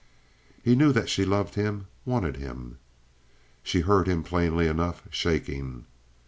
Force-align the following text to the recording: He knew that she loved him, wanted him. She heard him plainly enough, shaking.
He 0.63 0.75
knew 0.75 0.91
that 0.93 1.09
she 1.09 1.25
loved 1.25 1.53
him, 1.53 1.85
wanted 2.05 2.37
him. 2.37 2.79
She 3.61 3.81
heard 3.81 4.07
him 4.07 4.23
plainly 4.23 4.65
enough, 4.65 5.03
shaking. 5.11 5.85